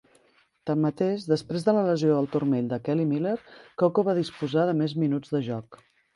Tanmateix, 0.69 1.25
després 1.33 1.67
de 1.67 1.75
la 1.79 1.83
lesió 1.87 2.15
al 2.21 2.29
turmell 2.37 2.71
de 2.73 2.81
Kelly 2.89 3.07
Miller, 3.11 3.35
Coco 3.83 4.07
va 4.09 4.19
disposar 4.23 4.67
de 4.73 4.77
més 4.83 4.99
minuts 5.05 5.37
de 5.39 5.45
joc. 5.53 5.81